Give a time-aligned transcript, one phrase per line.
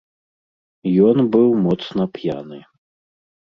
[1.11, 2.59] Ён быў моцна п'яны.